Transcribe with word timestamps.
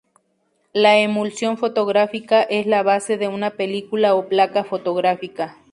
La 0.73 0.97
emulsión 0.97 1.59
fotográfica 1.59 2.41
es 2.41 2.65
la 2.65 2.81
base 2.81 3.17
de 3.17 3.27
una 3.27 3.51
película 3.51 4.15
o 4.15 4.27
placa 4.27 4.63
fotográfica. 4.63 5.59